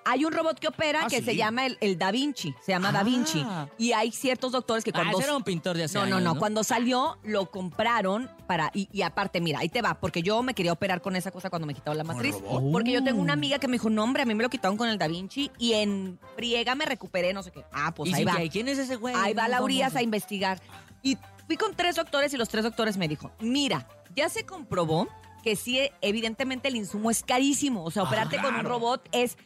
Hay 0.06 0.26
un 0.26 0.32
robot 0.34 0.60
que 0.60 0.68
opera 0.68 1.04
Ah, 1.04 1.08
que 1.08 1.20
sí. 1.20 1.26
se 1.26 1.36
llama 1.36 1.66
el, 1.66 1.78
el 1.82 1.98
Da 1.98 2.12
Vinci, 2.12 2.54
se 2.66 2.72
llama 2.72 2.92
Da 2.92 3.00
Ah. 3.02 3.04
Vinci. 3.04 3.46
Y 3.78 3.92
hay 3.94 4.12
ciertos 4.12 4.52
doctores 4.52 4.84
que 4.84 4.90
Ah, 4.92 4.94
cuando... 4.96 5.18
ese 5.20 5.28
era 5.28 5.38
un 5.38 5.44
pintor 5.44 5.78
de 5.78 5.86
hace 5.86 5.98
No, 5.98 6.06
no, 6.06 6.20
no, 6.20 6.38
Cuando 6.38 6.64
salió, 6.64 7.18
lo 7.24 7.50
compraron 7.52 8.30
para. 8.48 8.72
Y, 8.74 8.90
y 8.92 9.02
aparte, 9.04 9.40
mira, 9.42 9.60
ahí 9.60 9.70
te 9.70 9.82
va, 9.82 10.00
porque 10.00 10.22
yo 10.22 10.42
me 10.44 10.54
quería 10.54 10.74
operar 10.74 11.02
con 11.02 11.16
esa 11.16 11.32
cosa 11.32 11.50
cuando 11.50 11.66
me 11.68 11.74
quitaron 11.74 11.98
la 11.98 12.04
¿Con 12.04 12.16
matriz. 12.16 12.36
Porque 12.72 12.92
yo 12.92 13.04
tengo 13.04 13.22
una 13.22 13.34
Oh. 13.34 13.40
amiga 13.40 13.60
que 13.60 13.68
me 13.68 13.74
dijo, 13.74 13.90
no, 13.90 14.04
hombre, 14.04 14.24
a 14.24 14.26
mí 14.26 14.34
me 14.36 14.44
lo 14.44 14.50
quitaron 14.50 14.76
con 14.78 14.90
el 14.90 14.98
Da 14.98 15.08
Vinci 15.08 15.52
y 15.58 15.74
en 15.74 16.20
friega 16.50 16.76
me 16.76 16.86
recuperé, 16.86 17.34
no 17.34 17.44
sé 17.44 17.52
qué. 17.52 17.64
Ah, 17.72 17.94
pues 17.94 18.10
Y 18.12 18.14
ahí 18.14 18.26
va. 18.26 18.38
que 18.38 18.50
¿Quién 18.50 18.68
es 18.68 18.78
ese 18.78 18.96
güey? 18.96 19.14
Ahí 19.16 19.34
va 19.34 19.44
Muy 19.44 19.52
la 19.52 19.62
Urias 19.62 19.90
famoso. 19.90 20.00
a 20.00 20.02
investigar. 20.04 20.62
Y 21.02 21.18
fui 21.48 21.58
con 21.58 21.76
tres 21.76 21.96
doctores 21.96 22.34
y 22.34 22.38
los 22.38 22.50
tres 22.50 22.64
doctores 22.64 22.98
me 22.98 23.08
dijo, 23.08 23.32
mira, 23.40 23.88
ya 24.16 24.30
se 24.30 24.46
comprobó 24.46 25.08
que 25.44 25.56
sí, 25.56 25.80
evidentemente 26.02 26.68
el 26.68 26.76
insumo 26.76 27.12
es 27.12 27.24
carísimo. 27.24 27.84
O 27.84 27.92
sea, 27.92 28.04
operarte 28.04 28.42
con 28.42 28.56
un 28.56 28.66
robot 28.66 29.08
es 29.12 29.38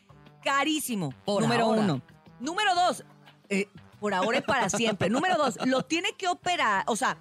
carísimo. 0.43 1.13
Por 1.25 1.43
número 1.43 1.65
ahora. 1.65 1.81
uno. 1.81 2.01
Número 2.39 2.73
dos, 2.75 3.03
eh, 3.49 3.67
por 3.99 4.13
ahora 4.13 4.39
y 4.39 4.41
para 4.41 4.69
siempre. 4.69 5.09
Número 5.09 5.37
dos, 5.37 5.57
lo 5.65 5.83
tiene 5.83 6.13
que 6.17 6.27
operar, 6.27 6.83
o 6.87 6.95
sea... 6.95 7.17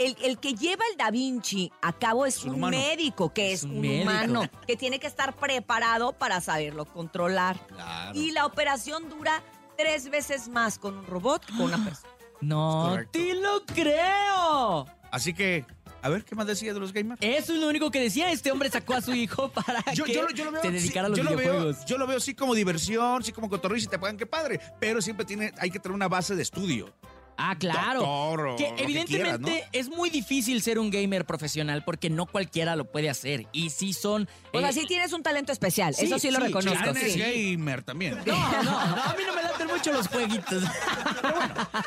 El, 0.00 0.16
el 0.22 0.38
que 0.38 0.54
lleva 0.54 0.82
el 0.90 0.96
Da 0.96 1.10
Vinci 1.10 1.70
a 1.82 1.92
cabo 1.92 2.24
es 2.24 2.42
un 2.44 2.58
médico, 2.58 3.32
que 3.34 3.52
Es 3.52 3.60
es, 3.60 3.64
un 3.64 3.72
un, 3.72 3.80
médico. 3.82 4.02
humano, 4.10 4.50
que 4.66 4.74
tiene 4.76 4.98
que 4.98 5.06
estar 5.06 5.36
preparado 5.36 6.12
para 6.14 6.40
saberlo 6.40 6.86
controlar. 6.86 7.58
Claro. 7.66 8.18
Y 8.18 8.30
la 8.32 8.46
operación 8.46 9.08
dura 9.10 9.42
tres 9.76 10.08
veces 10.10 10.48
más 10.48 10.78
con 10.78 10.96
un 10.96 11.06
robot 11.06 11.44
que 11.44 11.52
con 11.52 11.62
una 11.66 11.84
persona. 11.84 12.08
No 12.40 12.96
te 13.10 13.34
lo 13.34 13.64
creo. 13.66 14.86
Así 15.10 15.34
que, 15.34 15.66
a 16.00 16.08
ver, 16.08 16.24
¿qué 16.24 16.34
más 16.34 16.46
decía 16.46 16.72
de 16.72 16.80
los 16.80 16.92
gamers? 16.94 17.20
Eso 17.22 17.52
es 17.52 17.58
lo 17.60 17.68
único 17.68 17.90
que 17.90 18.00
decía. 18.00 18.32
Este 18.32 18.50
hombre 18.50 18.70
sacó 18.70 18.94
a 18.94 19.02
su 19.02 19.12
hijo 19.14 19.48
para 19.52 19.82
Yo, 19.92 20.04
que 20.04 20.14
yo 20.14 20.22
lo- 20.22 20.30
yo 20.30 20.44
lo 20.46 20.52
veo, 20.52 20.62
se 20.62 20.70
dedicara 20.70 21.06
sí, 21.06 21.06
a 21.06 21.08
los 21.10 21.18
yo 21.18 21.24
lo 21.24 21.30
veo, 21.36 21.38
videojuegos. 21.52 21.84
yo 21.84 21.98
lo 21.98 22.06
veo 22.06 22.20
sí 22.20 22.34
como 22.34 22.54
diversión, 22.54 23.22
sí 23.22 23.32
como 23.32 23.50
cotorreo 23.50 23.76
y 23.76 23.82
si 23.82 23.86
te 23.88 23.98
pagan, 23.98 24.16
qué 24.16 24.24
padre. 24.26 24.60
Pero 24.78 25.02
siempre 25.02 25.26
tiene, 25.26 25.52
hay 25.58 25.70
que 25.70 25.78
tener 25.78 25.94
una 25.94 26.08
base 26.08 26.34
de 26.34 26.42
estudio. 26.42 26.94
Ah, 27.42 27.56
claro. 27.58 28.00
doctor 28.00 28.48
o 28.48 28.56
que 28.56 28.68
lo 28.70 28.76
que 28.76 28.82
evidentemente 28.82 29.64
es 29.72 29.88
muy 29.88 30.10
difícil 30.10 30.60
ser 30.62 30.78
un 30.78 30.90
gamer 30.90 31.24
profesional 31.24 31.84
porque 31.84 32.10
no 32.10 32.26
cualquiera 32.26 32.76
lo 32.76 32.84
puede 32.84 33.08
hacer. 33.08 33.46
Y 33.52 33.70
sí 33.70 33.92
son. 33.92 34.28
O 34.52 34.60
sea, 34.60 34.70
eh, 34.70 34.72
sí 34.72 34.84
tienes 34.86 35.12
un 35.12 35.22
talento 35.22 35.52
especial. 35.52 35.94
sí, 35.94 36.04
Eso 36.04 36.18
sí, 36.18 36.30
lo 36.30 36.38
reconozco. 36.38 36.84
Chan 36.84 36.96
es 36.96 37.12
sí. 37.14 37.18
gamer 37.54 37.82
también. 37.82 38.18
No, 38.26 38.62
no, 38.62 38.62
no, 38.62 38.78
a 38.78 39.14
mí 39.16 39.22
no 39.26 39.34
me 39.34 39.42
laten 39.42 39.66
mucho 39.68 39.92
los 39.92 40.06
jueguitos. 40.08 40.64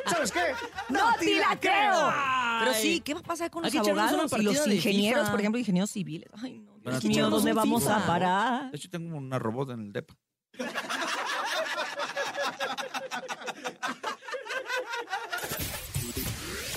¿Sabes 0.07 0.31
qué? 0.31 0.39
¡No 0.89 1.13
te 1.19 1.36
la 1.39 1.60
creo! 1.60 2.13
Pero 2.60 2.74
sí, 2.74 3.01
¿qué 3.01 3.13
va 3.13 3.19
a 3.19 3.24
pasar 3.24 3.51
con 3.51 3.63
los 3.63 3.75
abogados 3.75 4.33
y 4.38 4.41
los 4.41 4.67
ingenieros? 4.67 5.29
Por 5.29 5.39
ejemplo, 5.39 5.60
ingenieros 5.60 5.91
civiles. 5.91 6.29
Ay, 6.41 6.62
no, 6.83 7.29
¿dónde 7.29 7.53
vamos 7.53 7.83
FIFA. 7.83 7.98
a 7.98 8.07
parar? 8.07 8.72
De 8.72 8.77
hecho, 8.77 8.89
tengo 8.89 9.17
una 9.17 9.39
robot 9.39 9.72
en 9.72 9.81
el 9.81 9.93
depa. 9.93 10.15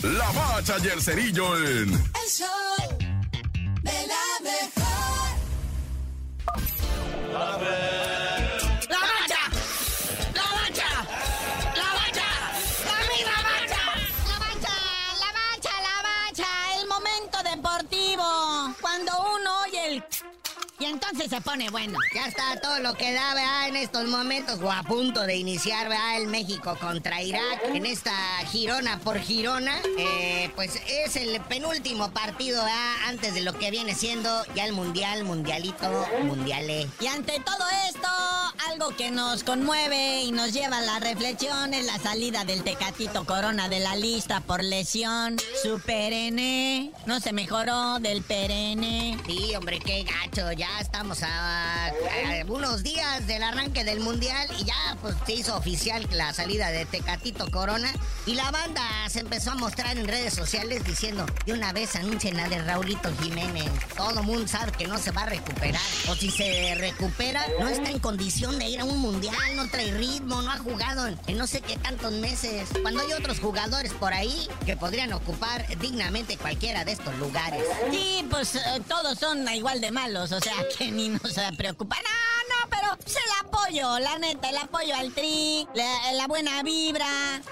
La 0.07 0.31
bacha 0.31 0.77
y 0.83 0.87
el 0.89 1.03
cerillo 1.03 1.57
en 1.57 1.93
El 1.93 2.31
show 2.31 2.56
entonces 21.11 21.31
se 21.31 21.41
pone 21.41 21.71
bueno. 21.71 21.99
Ya 22.15 22.27
está 22.27 22.61
todo 22.61 22.81
lo 22.81 22.95
que 22.95 23.13
da, 23.13 23.35
¿verdad? 23.35 23.69
En 23.69 23.77
estos 23.77 24.07
momentos, 24.07 24.61
o 24.61 24.71
a 24.71 24.83
punto 24.83 25.23
de 25.23 25.37
iniciar, 25.37 25.89
¿verdad? 25.89 26.19
El 26.21 26.29
México 26.29 26.77
contra 26.81 27.23
Irak. 27.23 27.61
En 27.73 27.87
esta 27.87 28.13
girona 28.51 28.99
por 28.99 29.19
girona. 29.19 29.81
Eh, 29.99 30.51
pues 30.57 30.81
es 30.89 31.17
el 31.17 31.41
penúltimo 31.43 32.11
partido, 32.11 32.63
¿verdad? 32.65 32.95
Antes 33.07 33.35
de 33.35 33.43
lo 33.43 33.53
que 33.53 33.71
viene 33.71 33.95
siendo 33.95 34.45
ya 34.55 34.65
el 34.65 34.73
mundial, 34.73 35.25
mundialito, 35.25 36.07
mundiale. 36.25 36.89
Y 37.01 37.07
ante 37.07 37.41
todo 37.41 37.65
esto, 37.89 38.09
algo 38.71 38.97
que 38.97 39.11
nos 39.11 39.45
conmueve 39.45 40.23
y 40.23 40.33
nos 40.33 40.53
lleva 40.53 40.79
a 40.79 40.83
la 40.83 40.99
reflexión 40.99 41.75
es 41.75 41.85
la 41.87 41.99
salida 41.99 42.45
del 42.45 42.63
Tecatito 42.63 43.25
Corona 43.25 43.69
de 43.69 43.81
la 43.81 43.97
lista 43.97 44.41
por 44.41 44.63
lesión. 44.63 45.37
Su 45.63 45.81
perene 45.81 46.91
no 47.07 47.21
se 47.21 47.33
mejoró 47.33 47.99
del 47.99 48.23
perene. 48.23 49.19
Sí, 49.27 49.55
hombre, 49.55 49.79
qué 49.79 50.05
gacho. 50.05 50.53
Ya 50.53 50.81
estamos 50.81 51.23
a, 51.23 51.87
a 51.87 51.93
unos 52.49 52.83
días 52.83 53.27
del 53.27 53.43
arranque 53.43 53.85
del 53.85 54.01
mundial 54.01 54.49
y 54.59 54.65
ya 54.65 54.97
pues 55.01 55.15
se 55.27 55.35
hizo 55.35 55.57
oficial 55.57 56.07
la 56.13 56.33
salida 56.33 56.71
de 56.71 56.87
Tecatito 56.87 57.51
Corona. 57.51 57.93
Y 58.27 58.35
la 58.35 58.51
banda 58.51 58.83
se 59.09 59.21
empezó 59.21 59.53
a 59.53 59.55
mostrar 59.55 59.97
en 59.97 60.09
redes 60.09 60.35
sociales 60.35 60.85
diciendo, 60.85 61.27
de 61.45 61.53
una 61.53 61.73
vez 61.73 61.95
anuncien 61.97 62.37
la 62.37 62.49
de 62.49 62.63
Raulito 62.63 63.11
Jiménez. 63.23 63.71
Todo 63.97 64.23
mundo 64.23 64.49
sabe 64.49 64.73
que 64.73 64.87
no 64.87 64.99
se 64.99 65.13
va 65.13 65.23
a 65.23 65.27
recuperar. 65.27 65.83
O 66.09 66.15
si 66.15 66.31
se 66.31 66.75
recupera, 66.77 67.45
no 67.61 67.69
está 67.69 67.91
en 67.91 67.99
condición 67.99 68.56
de 68.59 68.69
ir 68.69 68.81
a 68.81 68.85
un 68.85 68.99
mundial, 68.99 69.35
no 69.55 69.69
trae 69.69 69.93
ritmo, 69.93 70.43
no 70.43 70.51
ha 70.51 70.59
jugado 70.59 71.07
en, 71.07 71.39
no 71.39 71.47
sé 71.47 71.61
qué 71.61 71.77
tantos 71.77 72.13
meses. 72.13 72.69
Cuando 72.83 73.03
hay 73.03 73.13
otros 73.13 73.41
jugadores 73.41 73.93
por 73.95 74.13
ahí 74.13 74.49
que 74.65 74.77
podrían 74.77 75.13
ocupar 75.13 75.67
dignamente 75.79 76.37
cualquiera 76.37 76.85
de 76.85 76.93
estos 76.93 77.17
lugares. 77.19 77.63
Sí, 77.91 78.27
pues 78.31 78.55
eh, 78.57 78.61
todos 78.89 79.19
son 79.19 79.47
igual 79.55 79.81
de 79.81 79.91
malos, 79.91 80.33
o 80.33 80.41
sea 80.41 80.55
que 80.79 80.91
ni 80.91 81.09
nos 81.09 81.35
preocupa. 81.57 81.97
No, 81.97 82.03
no, 82.03 82.36
pero 82.87 82.99
pues, 83.02 83.16
el 83.16 83.47
apoyo, 83.47 83.99
la 83.99 84.19
neta, 84.19 84.50
el 84.50 84.57
apoyo 84.59 84.95
al 84.95 85.12
tri, 85.12 85.66
la, 85.75 86.12
la 86.12 86.26
buena 86.26 86.62
vibra. 86.62 87.07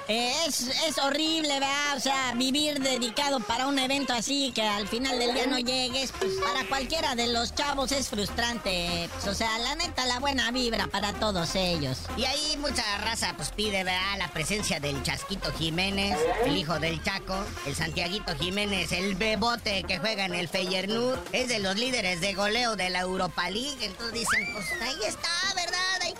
eh, 0.08 0.32
es, 0.46 0.60
es 0.60 0.98
horrible, 0.98 1.48
¿verdad? 1.60 1.96
O 1.96 2.00
sea, 2.00 2.32
vivir 2.36 2.80
dedicado 2.80 3.40
para 3.40 3.66
un 3.66 3.78
evento 3.78 4.12
así 4.12 4.52
que 4.54 4.62
al 4.62 4.86
final 4.86 5.18
del 5.18 5.34
día 5.34 5.46
no 5.46 5.58
llegues, 5.58 6.12
pues 6.12 6.32
para 6.44 6.66
cualquiera 6.68 7.14
de 7.14 7.28
los 7.28 7.54
chavos 7.54 7.92
es 7.92 8.08
frustrante. 8.08 9.08
Pues, 9.12 9.26
o 9.26 9.34
sea, 9.34 9.58
la 9.58 9.74
neta, 9.74 10.06
la 10.06 10.20
buena 10.20 10.50
vibra 10.50 10.86
para 10.86 11.12
todos 11.14 11.54
ellos. 11.54 11.98
Y 12.16 12.24
ahí 12.24 12.56
mucha 12.58 12.84
raza 12.98 13.34
pues 13.36 13.50
pide, 13.50 13.84
¿verdad? 13.84 14.18
La 14.18 14.28
presencia 14.28 14.80
del 14.80 15.02
Chasquito 15.02 15.52
Jiménez, 15.52 16.18
el 16.44 16.56
hijo 16.56 16.78
del 16.78 17.02
Chaco, 17.02 17.36
el 17.66 17.74
Santiaguito 17.74 18.36
Jiménez, 18.36 18.92
el 18.92 19.14
bebote 19.14 19.84
que 19.84 19.98
juega 19.98 20.26
en 20.26 20.34
el 20.34 20.48
Feyenoord, 20.48 21.18
es 21.32 21.48
de 21.48 21.58
los 21.58 21.76
líderes 21.76 22.20
de 22.20 22.34
goleo 22.34 22.76
de 22.76 22.90
la 22.90 23.00
Europa 23.00 23.50
League. 23.50 23.84
Entonces 23.84 24.14
dicen, 24.14 24.52
pues 24.52 24.66
ahí 24.82 24.96
está, 25.06 25.23
¿verdad? 25.54 25.73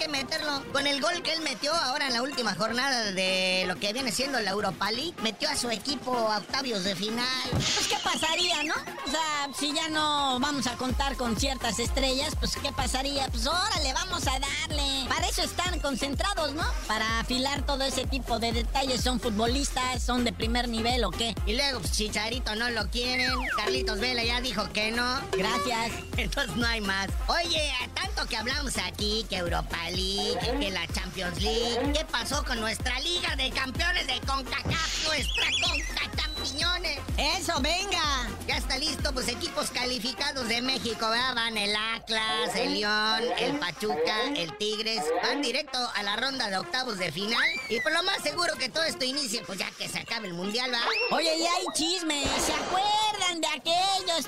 Que 0.05 0.11
meterlo. 0.11 0.63
Con 0.71 0.87
el 0.87 1.01
gol 1.01 1.23
que 1.23 1.33
él 1.33 1.41
metió 1.41 1.73
ahora 1.73 2.09
en 2.09 2.13
la 2.13 2.21
última 2.21 2.55
jornada 2.55 3.13
de 3.13 3.65
lo 3.67 3.77
que 3.77 3.95
viene 3.95 4.13
siendo 4.13 4.39
la 4.41 4.51
Europa 4.51 4.91
League, 4.91 5.15
metió 5.23 5.49
a 5.49 5.57
su 5.57 5.71
equipo 5.71 6.15
a 6.31 6.37
octavios 6.37 6.85
de 6.85 6.95
final. 6.95 7.49
Pues, 7.53 7.89
¿qué 7.89 7.97
pasaría, 8.05 8.65
no? 8.65 8.75
O 8.75 9.11
sea, 9.11 9.49
si 9.59 9.73
ya 9.73 9.89
no 9.89 10.39
vamos 10.41 10.67
a 10.67 10.77
contar 10.77 11.17
con 11.17 11.37
ciertas 11.39 11.79
estrellas, 11.79 12.35
pues, 12.39 12.57
¿qué 12.63 12.71
pasaría? 12.71 13.29
Pues, 13.29 13.47
órale, 13.47 13.95
vamos 13.95 14.27
a 14.27 14.33
darle. 14.39 15.07
Para 15.09 15.27
eso 15.27 15.41
están 15.41 15.79
concentrados, 15.81 16.53
¿no? 16.53 16.65
Para 16.87 17.21
afilar 17.21 17.65
todo 17.65 17.83
ese 17.85 18.05
tipo 18.05 18.39
de 18.39 18.53
detalles. 18.53 19.01
Son 19.01 19.21
futbolistas, 19.21 20.03
son 20.03 20.25
de 20.25 20.35
primer 20.35 20.69
nivel 20.69 21.05
o 21.05 21.13
qué. 21.13 21.35
Y 21.47 21.55
luego, 21.55 21.81
pues, 21.81 21.93
Chicharito 21.93 22.55
no 22.57 22.69
lo 22.69 22.91
quieren. 22.91 23.33
Carlitos 23.57 24.01
Vela 24.01 24.23
ya 24.23 24.43
dijo 24.43 24.71
que 24.75 24.91
no. 24.91 25.21
Gracias. 25.33 25.93
Entonces 26.19 26.57
no 26.57 26.67
hay 26.67 26.83
más. 26.83 27.09
Oye, 27.29 27.73
tanto 27.95 28.27
que 28.27 28.37
hablamos 28.37 28.77
aquí, 28.77 29.25
que 29.31 29.37
Europa 29.37 29.79
League, 29.85 29.94
que 29.95 30.71
la 30.73 30.87
Champions 30.89 31.41
League, 31.41 31.93
¿qué 31.93 32.05
pasó 32.07 32.45
con 32.45 32.59
nuestra 32.59 32.99
Liga 33.01 33.37
de 33.37 33.51
Campeones 33.51 34.07
de 34.09 34.21
CONCACAF, 34.27 35.07
nuestra 35.07 35.45
CONCA 35.63 36.17
Champiñones? 36.17 36.99
Eso, 37.17 37.61
venga. 37.61 38.29
Ya 38.49 38.57
está 38.57 38.77
listo, 38.77 39.13
pues 39.13 39.29
equipos 39.29 39.71
calificados 39.71 40.49
de 40.49 40.63
México, 40.63 41.09
¿verdad? 41.09 41.35
Van 41.37 41.57
el 41.57 41.75
Atlas, 41.77 42.57
el 42.57 42.75
León, 42.75 43.23
el 43.39 43.59
Pachuca, 43.61 44.23
el 44.37 44.57
Tigres. 44.59 45.05
Van 45.23 45.41
directo 45.41 45.79
a 45.95 46.03
la 46.03 46.17
ronda 46.17 46.51
de 46.51 46.59
octavos 46.59 46.99
de 46.99 47.13
final. 47.13 47.49
Y 47.69 47.81
por 47.81 47.93
lo 47.93 48.03
más 48.03 48.21
seguro 48.23 48.55
que 48.59 48.69
todo 48.69 48.83
esto 48.83 49.05
inicie, 49.05 49.43
pues 49.47 49.61
ya 49.61 49.71
que 49.79 49.89
se 49.89 50.01
acabe 50.01 50.27
el 50.27 50.35
Mundial, 50.35 50.73
¿va? 50.73 50.81
Oye, 51.17 51.39
y 51.39 51.47
hay 51.47 51.65
chismes. 51.75 52.29
¿Se 52.45 52.53
acuerdan 52.53 53.41
de 53.41 53.47
aquellos 53.47 54.27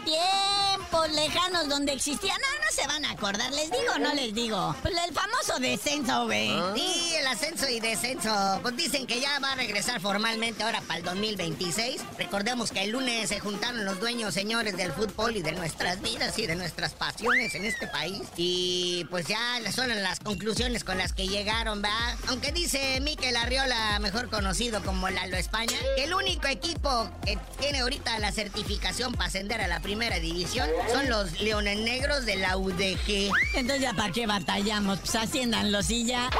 tiempos 1.06 1.24
lejanos 1.24 1.68
donde 1.68 1.92
existían? 1.92 2.36
No, 2.40 2.64
no 2.64 2.70
se 2.70 2.86
van 2.86 3.04
a 3.04 3.10
acordar. 3.12 3.52
¿Les 3.52 3.70
digo 3.70 3.92
o 3.94 3.98
no 3.98 4.14
les 4.14 4.34
digo? 4.34 4.74
Pues 4.82 4.94
el 5.06 5.14
famoso 5.14 5.58
descenso, 5.60 6.26
güey. 6.26 6.50
Sí, 6.74 7.15
ascenso 7.26 7.68
y 7.68 7.80
descenso. 7.80 8.58
Pues 8.62 8.76
dicen 8.76 9.06
que 9.06 9.20
ya 9.20 9.38
va 9.40 9.52
a 9.52 9.54
regresar 9.56 10.00
formalmente 10.00 10.62
ahora 10.62 10.80
para 10.82 10.98
el 10.98 11.04
2026. 11.04 12.00
Recordemos 12.18 12.70
que 12.70 12.82
el 12.82 12.90
lunes 12.90 13.28
se 13.28 13.40
juntaron 13.40 13.84
los 13.84 14.00
dueños, 14.00 14.34
señores 14.34 14.76
del 14.76 14.92
fútbol 14.92 15.36
y 15.36 15.42
de 15.42 15.52
nuestras 15.52 16.00
vidas 16.00 16.38
y 16.38 16.46
de 16.46 16.56
nuestras 16.56 16.94
pasiones 16.94 17.54
en 17.54 17.64
este 17.64 17.86
país. 17.88 18.22
Y 18.36 19.06
pues 19.10 19.26
ya 19.26 19.38
son 19.72 19.88
las 20.02 20.20
conclusiones 20.20 20.84
con 20.84 20.98
las 20.98 21.12
que 21.12 21.28
llegaron, 21.28 21.82
¿va? 21.82 22.16
Aunque 22.28 22.52
dice 22.52 23.00
Miquel 23.00 23.36
Arriola, 23.36 23.98
mejor 24.00 24.28
conocido 24.28 24.82
como 24.82 25.08
Lalo 25.08 25.36
España, 25.36 25.76
que 25.96 26.04
el 26.04 26.14
único 26.14 26.48
equipo 26.48 27.10
que 27.24 27.38
tiene 27.58 27.80
ahorita 27.80 28.18
la 28.18 28.32
certificación 28.32 29.12
para 29.14 29.26
ascender 29.26 29.60
a 29.60 29.68
la 29.68 29.80
primera 29.80 30.18
división 30.18 30.68
son 30.92 31.08
los 31.08 31.40
Leones 31.40 31.78
Negros 31.78 32.26
de 32.26 32.36
la 32.36 32.56
UDG. 32.56 33.30
Entonces, 33.54 33.80
¿ya 33.80 33.92
para 33.94 34.12
qué 34.12 34.26
batallamos? 34.26 34.98
Pues 35.00 35.14
haciéndanlos 35.14 35.90
y 35.90 36.04
ya. 36.06 36.30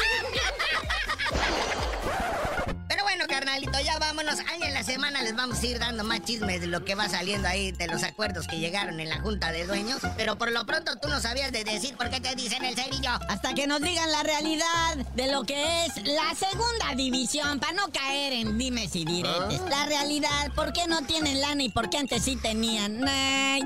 Carnalito, 3.57 3.81
ya 3.85 3.99
vámonos. 3.99 4.39
Ahí 4.49 4.63
en 4.63 4.75
la 4.75 4.83
semana 4.83 5.23
les 5.23 5.35
vamos 5.35 5.61
a 5.61 5.67
ir 5.67 5.79
dando 5.79 6.05
más 6.05 6.23
chismes 6.23 6.61
de 6.61 6.67
lo 6.67 6.85
que 6.85 6.95
va 6.95 7.09
saliendo 7.09 7.49
ahí, 7.49 7.73
de 7.73 7.87
los 7.87 8.03
acuerdos 8.03 8.47
que 8.47 8.59
llegaron 8.59 9.01
en 9.01 9.09
la 9.09 9.21
Junta 9.21 9.53
de 9.53 9.67
Dueños. 9.67 10.01
Pero 10.17 10.37
por 10.37 10.53
lo 10.53 10.67
pronto 10.67 10.97
tú 10.99 11.09
no 11.09 11.21
sabías 11.21 11.53
de 11.53 11.65
decir 11.65 11.97
por 11.97 12.11
qué 12.11 12.21
te 12.21 12.35
dicen 12.35 12.65
el 12.65 12.75
cerillo. 12.75 13.11
Hasta 13.29 13.55
que 13.55 13.67
nos 13.67 13.81
digan 13.81 14.11
la 14.11 14.23
realidad 14.23 14.97
de 15.15 15.33
lo 15.33 15.45
que 15.45 15.87
es 15.87 15.97
la 16.05 16.35
segunda 16.35 16.95
división, 16.97 17.59
para 17.59 17.73
no 17.73 17.89
caer 17.93 18.33
en 18.35 18.59
dimes 18.59 18.95
y 18.95 19.05
diretes. 19.05 19.61
La 19.69 19.87
realidad, 19.87 20.53
¿por 20.55 20.73
qué 20.73 20.87
no 20.87 21.03
tienen 21.03 21.41
lana 21.41 21.63
y 21.63 21.69
por 21.69 21.89
qué 21.91 21.99
antes 21.99 22.25
sí 22.25 22.37
tenían? 22.37 23.01
Nah, 23.01 23.57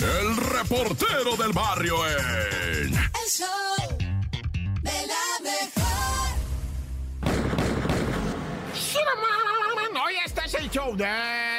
el 0.00 0.36
reportero 0.36 1.36
del 1.36 1.52
barrio 1.52 1.96
en 2.08 2.94
El 2.94 3.30
show 3.30 3.69
Toad. 10.72 11.49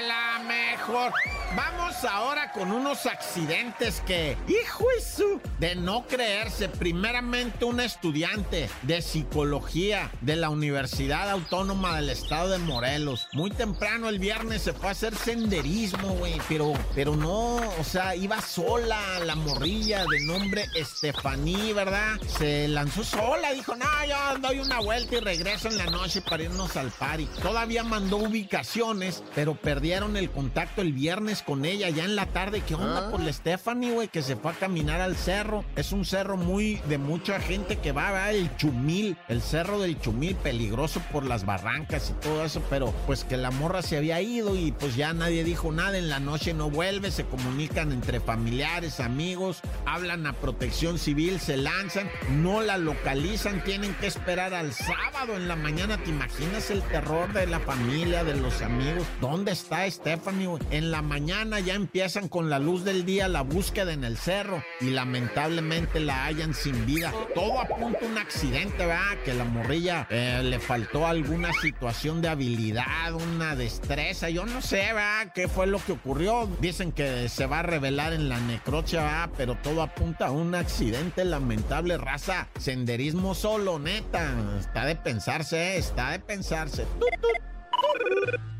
Ahora 2.03 2.51
con 2.51 2.71
unos 2.71 3.05
accidentes 3.05 4.01
que, 4.07 4.37
hijo 4.47 4.85
su, 5.01 5.39
de 5.59 5.75
no 5.75 6.05
creerse. 6.07 6.67
Primeramente, 6.69 7.65
un 7.65 7.79
estudiante 7.79 8.69
de 8.83 9.01
psicología 9.01 10.09
de 10.21 10.35
la 10.35 10.49
Universidad 10.49 11.29
Autónoma 11.29 11.95
del 11.95 12.09
Estado 12.09 12.49
de 12.49 12.57
Morelos. 12.57 13.27
Muy 13.33 13.51
temprano 13.51 14.09
el 14.09 14.19
viernes 14.19 14.63
se 14.63 14.73
fue 14.73 14.89
a 14.89 14.91
hacer 14.91 15.15
senderismo, 15.15 16.15
güey. 16.15 16.39
Pero, 16.47 16.73
pero 16.95 17.15
no, 17.15 17.57
o 17.57 17.83
sea, 17.83 18.15
iba 18.15 18.41
sola 18.41 19.19
la 19.19 19.35
morrilla 19.35 20.05
de 20.05 20.25
nombre 20.25 20.65
Estefaní, 20.75 21.73
¿verdad? 21.73 22.19
Se 22.39 22.67
lanzó 22.67 23.03
sola, 23.03 23.53
dijo, 23.53 23.75
no, 23.75 23.85
yo 24.07 24.39
doy 24.39 24.59
una 24.59 24.79
vuelta 24.79 25.17
y 25.17 25.19
regreso 25.19 25.67
en 25.67 25.77
la 25.77 25.85
noche 25.85 26.21
para 26.21 26.43
irnos 26.43 26.75
al 26.77 26.89
party. 26.91 27.27
Todavía 27.41 27.83
mandó 27.83 28.17
ubicaciones, 28.17 29.23
pero 29.35 29.55
perdieron 29.55 30.17
el 30.17 30.31
contacto 30.31 30.81
el 30.81 30.93
viernes 30.93 31.43
con 31.43 31.65
ella 31.65 31.90
ya 31.93 32.05
en 32.05 32.15
la 32.15 32.25
tarde. 32.27 32.61
¿Qué 32.65 32.75
onda 32.75 33.09
por 33.09 33.19
la 33.19 33.31
Stephanie, 33.31 33.91
güey? 33.91 34.07
Que 34.07 34.21
se 34.21 34.35
fue 34.35 34.51
a 34.51 34.55
caminar 34.55 35.01
al 35.01 35.15
cerro. 35.15 35.63
Es 35.75 35.91
un 35.91 36.05
cerro 36.05 36.37
muy 36.37 36.75
de 36.87 36.97
mucha 36.97 37.39
gente 37.39 37.77
que 37.77 37.91
va, 37.91 38.11
va, 38.11 38.31
el 38.31 38.55
Chumil, 38.57 39.17
el 39.27 39.41
cerro 39.41 39.79
del 39.79 39.99
Chumil, 39.99 40.35
peligroso 40.35 41.01
por 41.11 41.25
las 41.25 41.45
barrancas 41.45 42.09
y 42.09 42.13
todo 42.13 42.45
eso, 42.45 42.61
pero 42.69 42.93
pues 43.05 43.23
que 43.23 43.37
la 43.37 43.51
morra 43.51 43.81
se 43.81 43.97
había 43.97 44.21
ido 44.21 44.55
y 44.55 44.71
pues 44.71 44.95
ya 44.95 45.13
nadie 45.13 45.43
dijo 45.43 45.71
nada. 45.71 45.97
En 45.97 46.09
la 46.09 46.19
noche 46.19 46.53
no 46.53 46.69
vuelve, 46.69 47.11
se 47.11 47.25
comunican 47.25 47.91
entre 47.91 48.19
familiares, 48.19 48.99
amigos, 48.99 49.61
hablan 49.85 50.25
a 50.27 50.33
protección 50.33 50.99
civil, 50.99 51.39
se 51.39 51.57
lanzan, 51.57 52.09
no 52.29 52.61
la 52.61 52.77
localizan, 52.77 53.63
tienen 53.63 53.93
que 53.95 54.07
esperar 54.07 54.53
al 54.53 54.73
sábado 54.73 55.35
en 55.35 55.47
la 55.47 55.55
mañana. 55.55 55.97
¿Te 55.97 56.09
imaginas 56.09 56.71
el 56.71 56.81
terror 56.83 57.31
de 57.33 57.47
la 57.47 57.59
familia, 57.59 58.23
de 58.23 58.35
los 58.35 58.61
amigos? 58.61 59.05
¿Dónde 59.19 59.51
está 59.51 59.89
Stephanie? 59.89 60.47
güey? 60.47 60.61
En 60.71 60.91
la 60.91 61.01
mañana 61.01 61.59
ya 61.59 61.75
empiezan 61.81 62.27
con 62.27 62.49
la 62.49 62.59
luz 62.59 62.83
del 62.83 63.05
día 63.05 63.27
la 63.27 63.41
búsqueda 63.41 63.91
en 63.91 64.03
el 64.03 64.17
cerro 64.17 64.63
y 64.79 64.91
lamentablemente 64.91 65.99
la 65.99 66.25
hallan 66.25 66.53
sin 66.53 66.85
vida. 66.85 67.11
Todo 67.33 67.59
apunta 67.59 68.05
a 68.05 68.07
un 68.07 68.17
accidente, 68.17 68.85
¿verdad? 68.85 69.17
Que 69.25 69.33
la 69.33 69.45
morrilla 69.45 70.07
eh, 70.09 70.41
le 70.43 70.59
faltó 70.59 71.07
alguna 71.07 71.51
situación 71.53 72.21
de 72.21 72.29
habilidad, 72.29 73.13
una 73.13 73.55
destreza, 73.55 74.29
yo 74.29 74.45
no 74.45 74.61
sé, 74.61 74.93
¿verdad? 74.93 75.31
¿Qué 75.33 75.47
fue 75.47 75.65
lo 75.65 75.79
que 75.83 75.93
ocurrió? 75.93 76.47
Dicen 76.59 76.91
que 76.91 77.27
se 77.29 77.47
va 77.47 77.59
a 77.59 77.63
revelar 77.63 78.13
en 78.13 78.29
la 78.29 78.39
necrocha, 78.39 79.03
¿verdad? 79.03 79.29
Pero 79.35 79.55
todo 79.55 79.81
apunta 79.81 80.27
a 80.27 80.31
un 80.31 80.53
accidente 80.53 81.25
lamentable, 81.25 81.97
raza. 81.97 82.47
Senderismo 82.59 83.33
solo, 83.33 83.79
neta. 83.79 84.33
Está 84.59 84.85
de 84.85 84.95
pensarse, 84.95 85.75
¿eh? 85.75 85.77
está 85.77 86.11
de 86.11 86.19
pensarse. 86.19 86.85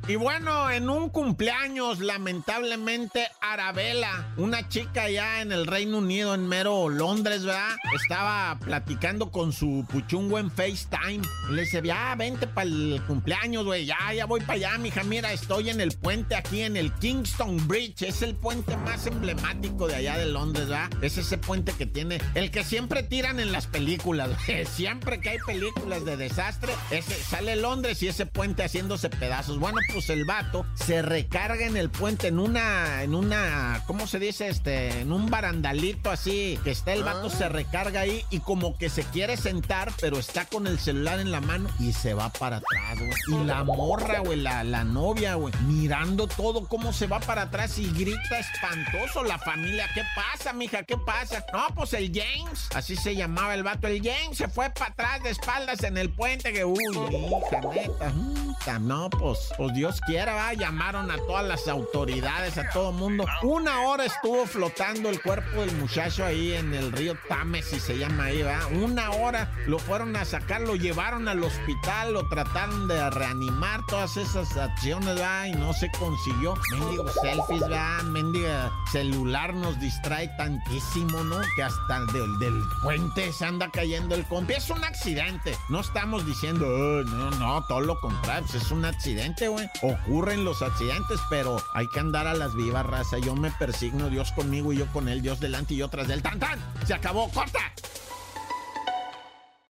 Y 0.08 0.16
bueno, 0.16 0.70
en 0.72 0.90
un 0.90 1.10
cumpleaños, 1.10 2.00
lamentablemente, 2.00 3.28
Arabella, 3.40 4.34
una 4.36 4.68
chica 4.68 5.08
ya 5.10 5.42
en 5.42 5.52
el 5.52 5.68
Reino 5.68 6.00
Unido, 6.00 6.34
en 6.34 6.48
mero 6.48 6.90
Londres, 6.90 7.46
¿verdad? 7.46 7.76
Estaba 7.96 8.58
platicando 8.60 9.32
con 9.32 9.54
su 9.54 9.86
puchungo 9.88 10.40
en 10.40 10.50
FaceTime. 10.50 11.22
Le 11.52 11.62
dice, 11.62 11.82
ya, 11.84 12.16
vente 12.16 12.48
para 12.48 12.68
el 12.68 13.02
cumpleaños, 13.06 13.64
güey. 13.64 13.86
Ya, 13.86 13.98
ya 14.14 14.26
voy 14.26 14.42
para 14.42 14.54
allá, 14.54 14.78
mija. 14.80 15.04
Mira, 15.04 15.32
estoy 15.34 15.70
en 15.70 15.80
el 15.80 15.92
puente 15.92 16.36
aquí, 16.36 16.62
en 16.62 16.78
el 16.78 16.92
Kingston 16.94 17.68
Bridge. 17.68 18.02
Es 18.02 18.24
el 18.24 18.36
puente 18.36 18.76
más 18.78 19.06
emblemático 19.06 19.88
de 19.88 19.96
allá 19.96 20.18
de 20.18 20.26
Londres, 20.26 20.68
¿verdad? 20.68 20.90
Es 21.04 21.20
ese 21.20 21.38
puente 21.38 21.74
que 21.74 21.86
tiene, 21.86 22.20
el 22.34 22.50
que 22.50 22.64
siempre 22.64 23.04
tiran 23.04 23.40
en 23.40 23.52
las 23.52 23.68
películas, 23.68 24.30
güey. 24.48 24.66
Siempre 24.66 25.22
que 25.22 25.30
hay 25.30 25.40
películas 25.46 26.06
de 26.06 26.18
desastre, 26.18 26.74
ese, 26.90 27.14
sale 27.14 27.56
Londres 27.56 28.02
y 28.02 28.08
ese 28.08 28.26
puente 28.26 28.64
haciéndose 28.64 29.10
pedazos. 29.10 29.60
Bueno, 29.60 29.78
pues 29.94 30.10
el 30.10 30.26
vato 30.26 30.66
se 30.76 31.02
recarga 31.02 31.66
en 31.66 31.78
el 31.78 31.90
puente 31.90 32.28
en 32.28 32.40
una, 32.40 33.04
en 33.04 33.16
una, 33.16 33.84
¿cómo 33.88 34.08
se 34.08 34.20
dice? 34.20 34.48
Este, 34.48 35.02
en 35.02 35.12
un 35.12 35.30
barandalito 35.30 36.10
así, 36.10 36.60
que 36.64 36.72
está 36.72 36.94
el 36.94 37.04
vato, 37.04 37.30
se 37.30 37.50
recarga 37.50 38.02
ahí 38.02 38.26
y 38.30 38.40
como 38.40 38.78
que 38.78 38.90
se 38.90 39.04
quiere 39.04 39.38
sentar, 39.38 39.92
pero 40.00 40.18
está 40.18 40.46
con 40.46 40.68
el 40.68 40.80
celular 40.80 41.20
en 41.20 41.32
la 41.32 41.42
mano 41.42 41.70
y 41.80 41.94
se 41.94 42.14
va 42.14 42.30
para 42.30 42.58
atrás, 42.58 42.98
güey. 42.98 43.42
Y 43.42 43.46
la 43.46 43.64
morra, 43.64 44.20
güey, 44.20 44.40
la, 44.40 44.64
la 44.64 44.84
novia, 44.84 45.36
güey, 45.36 45.54
mirando 45.68 46.28
todo 46.28 46.68
cómo 46.68 46.94
se 46.94 47.08
va 47.08 47.20
para 47.20 47.44
atrás 47.44 47.78
y 47.78 47.92
grita 47.92 48.40
espantoso 48.40 49.24
la 49.24 49.38
familia. 49.38 49.90
¿Qué 49.94 50.04
pasa, 50.16 50.54
mija? 50.54 50.84
¿Qué 50.84 50.98
pasa? 50.98 51.46
No, 51.54 51.68
pues 51.76 51.94
el 51.94 52.12
James, 52.14 52.70
así 52.74 52.96
se 52.96 53.16
llamaba 53.16 53.54
el 53.54 53.64
vato, 53.64 53.88
el 53.88 54.02
James 54.02 54.38
se 54.38 54.48
fue 54.48 54.70
para 54.70 54.92
atrás 54.92 55.24
de 55.24 55.30
espaldas 55.30 55.84
en 55.84 55.98
el 55.98 56.10
puente, 56.10 56.54
que, 56.54 56.66
uy, 56.66 56.84
hija, 56.84 57.62
neta, 57.62 58.80
no, 58.80 59.10
pues, 59.10 59.50
pues 59.58 59.74
Dios 59.82 60.00
quiera, 60.02 60.36
va, 60.36 60.54
llamaron 60.54 61.10
a 61.10 61.18
todas 61.26 61.44
las 61.44 61.68
autoridades, 61.68 62.56
a 62.60 62.70
todo 62.70 62.92
mundo. 62.92 63.26
Una 63.42 63.82
hora 63.88 64.06
estuvo 64.06 64.46
flotando 64.46 65.10
el 65.10 65.20
cuerpo 65.20 65.62
del 65.62 65.72
muchacho 65.78 66.24
ahí 66.24 66.54
en 66.54 66.72
el 66.76 66.92
río 66.92 67.16
Tames, 67.28 67.66
si 67.66 67.80
se 67.80 67.98
llama 67.98 68.26
ahí, 68.26 68.44
va. 68.44 68.60
Una 68.68 69.10
hora 69.10 69.52
lo 69.66 69.80
fueron 69.80 70.16
a 70.16 70.24
sacar, 70.24 70.62
lo 70.62 70.76
llevaron 70.76 71.28
al 71.28 71.44
hospital, 71.44 72.14
lo 72.14 72.30
trataron 72.30 72.88
de 72.88 73.10
reanimar, 73.10 73.84
todas 73.88 74.18
esas 74.18 74.56
acciones, 74.56 75.20
va, 75.20 75.48
y 75.48 75.54
no 75.54 75.74
se 75.74 75.90
consiguió. 75.94 76.54
Mendigo 76.70 77.08
selfies, 77.20 77.64
va, 77.64 78.04
mendiga 78.04 78.72
celular 78.92 79.52
nos 79.56 79.80
distrae 79.80 80.28
tantísimo, 80.38 81.24
¿no? 81.24 81.42
Que 81.56 81.64
hasta 81.64 82.06
del, 82.14 82.38
del 82.38 82.62
puente 82.84 83.34
se 83.34 83.46
anda 83.46 83.68
cayendo 83.72 84.14
el 84.14 84.28
compi. 84.28 84.54
Es 84.54 84.70
un 84.70 84.84
accidente. 84.84 85.58
No 85.70 85.80
estamos 85.80 86.24
diciendo, 86.24 86.68
"Oh, 86.68 87.04
no, 87.04 87.32
no, 87.32 87.66
todo 87.66 87.82
lo 87.82 88.00
contrario, 88.00 88.46
pues 88.48 88.64
es 88.64 88.70
un 88.70 88.86
accidente, 88.86 89.48
güey. 89.48 89.71
Ocurren 89.82 90.46
los 90.46 90.62
accidentes, 90.62 91.20
pero 91.30 91.58
hay 91.74 91.88
que 91.88 92.00
andar 92.00 92.28
a 92.28 92.34
las 92.34 92.56
vivas, 92.56 92.86
raza. 92.86 93.18
Yo 93.18 93.36
me 93.36 93.52
persigno, 93.52 94.10
Dios 94.10 94.32
conmigo 94.34 94.74
y 94.74 94.78
yo 94.78 94.86
con 94.88 95.10
él, 95.10 95.22
Dios 95.22 95.40
delante 95.40 95.74
y 95.74 95.78
yo 95.78 95.88
tras 95.88 96.08
del 96.08 96.22
tan 96.22 96.40
tan. 96.40 96.60
Se 96.86 96.94
acabó, 96.94 97.30
corta. 97.30 97.60